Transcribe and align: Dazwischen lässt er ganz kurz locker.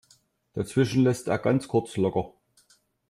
Dazwischen 0.53 1.03
lässt 1.03 1.27
er 1.27 1.37
ganz 1.37 1.67
kurz 1.67 1.95
locker. 1.95 2.33